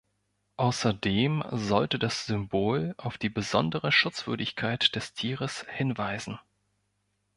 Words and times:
Außerdem 0.57 1.43
sollte 1.51 1.99
das 1.99 2.25
Symbol 2.25 2.95
auf 2.97 3.19
die 3.19 3.29
besondere 3.29 3.91
Schutzwürdigkeit 3.91 4.95
des 4.95 5.13
Tieres 5.13 5.63
hinweisen. 5.69 6.39